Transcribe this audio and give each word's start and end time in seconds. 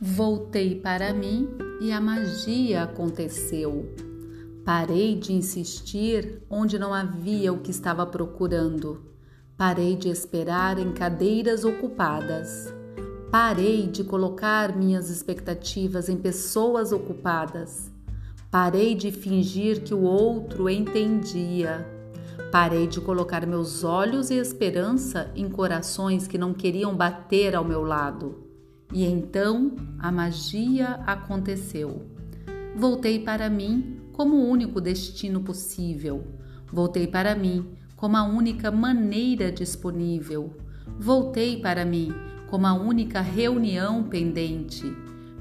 Voltei 0.00 0.76
para 0.76 1.12
mim 1.12 1.48
e 1.80 1.90
a 1.90 2.00
magia 2.00 2.84
aconteceu. 2.84 3.92
Parei 4.64 5.16
de 5.16 5.32
insistir 5.32 6.40
onde 6.48 6.78
não 6.78 6.94
havia 6.94 7.52
o 7.52 7.58
que 7.58 7.72
estava 7.72 8.06
procurando. 8.06 9.02
Parei 9.56 9.96
de 9.96 10.08
esperar 10.08 10.78
em 10.78 10.92
cadeiras 10.92 11.64
ocupadas. 11.64 12.72
Parei 13.28 13.88
de 13.88 14.04
colocar 14.04 14.76
minhas 14.76 15.10
expectativas 15.10 16.08
em 16.08 16.16
pessoas 16.16 16.92
ocupadas. 16.92 17.90
Parei 18.52 18.94
de 18.94 19.10
fingir 19.10 19.82
que 19.82 19.94
o 19.94 20.02
outro 20.02 20.70
entendia. 20.70 21.84
Parei 22.52 22.86
de 22.86 23.00
colocar 23.00 23.44
meus 23.44 23.82
olhos 23.82 24.30
e 24.30 24.34
esperança 24.34 25.28
em 25.34 25.48
corações 25.48 26.28
que 26.28 26.38
não 26.38 26.54
queriam 26.54 26.94
bater 26.94 27.56
ao 27.56 27.64
meu 27.64 27.82
lado. 27.82 28.47
E 28.92 29.04
então 29.04 29.76
a 29.98 30.10
magia 30.10 31.00
aconteceu. 31.06 32.06
Voltei 32.74 33.18
para 33.18 33.50
mim 33.50 34.00
como 34.12 34.36
o 34.36 34.48
único 34.48 34.80
destino 34.80 35.40
possível. 35.40 36.24
Voltei 36.72 37.06
para 37.06 37.34
mim 37.34 37.66
como 37.96 38.16
a 38.16 38.22
única 38.22 38.70
maneira 38.70 39.52
disponível. 39.52 40.56
Voltei 40.98 41.60
para 41.60 41.84
mim 41.84 42.12
como 42.48 42.66
a 42.66 42.72
única 42.72 43.20
reunião 43.20 44.04
pendente. 44.04 44.84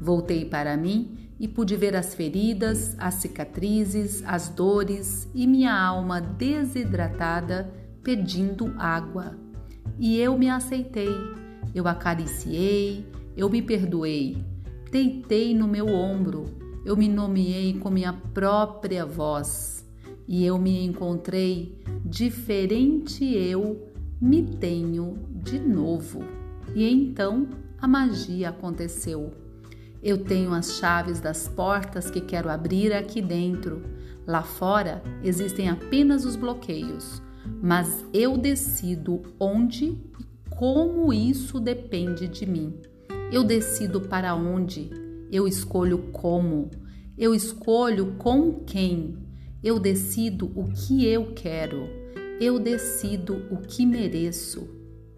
Voltei 0.00 0.44
para 0.44 0.76
mim 0.76 1.18
e 1.38 1.48
pude 1.48 1.76
ver 1.76 1.96
as 1.96 2.14
feridas, 2.14 2.96
as 2.98 3.14
cicatrizes, 3.14 4.22
as 4.26 4.48
dores 4.48 5.28
e 5.34 5.46
minha 5.46 5.74
alma 5.74 6.20
desidratada 6.20 7.70
pedindo 8.02 8.74
água. 8.78 9.36
E 9.98 10.18
eu 10.18 10.38
me 10.38 10.48
aceitei, 10.48 11.14
eu 11.74 11.86
acariciei, 11.86 13.06
eu 13.36 13.48
me 13.48 13.60
perdoei, 13.60 14.36
deitei 14.90 15.54
no 15.54 15.66
meu 15.66 15.88
ombro, 15.88 16.44
eu 16.84 16.96
me 16.96 17.08
nomeei 17.08 17.74
com 17.78 17.90
minha 17.90 18.12
própria 18.12 19.04
voz 19.04 19.84
e 20.26 20.44
eu 20.44 20.58
me 20.58 20.84
encontrei 20.84 21.82
diferente 22.04 23.24
eu 23.24 23.92
me 24.20 24.42
tenho 24.42 25.18
de 25.30 25.58
novo. 25.58 26.24
E 26.74 26.88
então 26.88 27.48
a 27.80 27.88
magia 27.88 28.50
aconteceu. 28.50 29.32
Eu 30.02 30.24
tenho 30.24 30.52
as 30.52 30.74
chaves 30.74 31.20
das 31.20 31.48
portas 31.48 32.10
que 32.10 32.20
quero 32.20 32.50
abrir 32.50 32.92
aqui 32.92 33.20
dentro. 33.20 33.82
Lá 34.26 34.42
fora 34.42 35.02
existem 35.22 35.68
apenas 35.68 36.24
os 36.24 36.36
bloqueios, 36.36 37.22
mas 37.62 38.04
eu 38.12 38.36
decido 38.36 39.22
onde 39.38 39.86
e 39.86 40.24
como 40.50 41.12
isso 41.12 41.58
depende 41.58 42.28
de 42.28 42.46
mim. 42.46 42.74
Eu 43.32 43.42
decido 43.42 44.00
para 44.00 44.34
onde, 44.34 44.90
eu 45.30 45.48
escolho 45.48 45.98
como, 46.12 46.70
eu 47.16 47.34
escolho 47.34 48.14
com 48.18 48.60
quem, 48.64 49.16
eu 49.62 49.80
decido 49.80 50.52
o 50.54 50.64
que 50.70 51.06
eu 51.06 51.32
quero, 51.34 51.88
eu 52.40 52.58
decido 52.58 53.42
o 53.50 53.56
que 53.56 53.86
mereço 53.86 54.68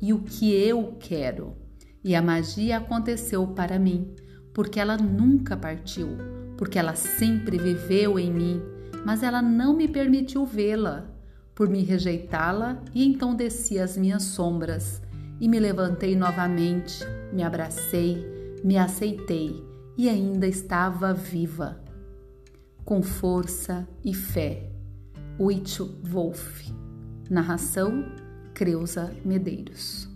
e 0.01 0.13
o 0.13 0.21
que 0.21 0.55
eu 0.55 0.97
quero. 0.99 1.55
E 2.03 2.15
a 2.15 2.23
magia 2.23 2.79
aconteceu 2.79 3.47
para 3.49 3.79
mim, 3.79 4.15
porque 4.55 4.79
ela 4.79 4.97
nunca 4.97 5.57
partiu, 5.57 6.09
porque 6.57 6.79
ela 6.79 6.95
sempre 6.95 7.59
viveu 7.59 8.19
em 8.19 8.33
mim, 8.33 8.63
mas 9.05 9.23
ela 9.23 9.43
não 9.43 9.77
me 9.77 9.89
permitiu 9.89 10.47
vê-la, 10.47 11.11
por 11.55 11.69
me 11.69 11.83
rejeitá-la, 11.83 12.83
e 12.95 13.05
então 13.05 13.35
desci 13.35 13.79
as 13.79 13.97
minhas 13.97 14.23
sombras 14.23 15.03
e 15.41 15.49
me 15.49 15.59
levantei 15.59 16.17
novamente, 16.17 17.01
me 17.37 17.43
abracei, 17.43 18.27
me 18.65 18.79
aceitei 18.79 19.63
e 19.95 20.09
ainda 20.09 20.47
estava 20.47 21.13
viva. 21.13 21.79
Com 22.83 23.03
força 23.03 23.87
e 24.03 24.15
fé. 24.15 24.71
Uito 25.39 25.99
Wolff. 26.03 26.73
Narração 27.29 28.07
Creuza 28.55 29.15
Medeiros. 29.23 30.16